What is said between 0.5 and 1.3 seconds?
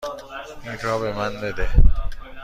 این را به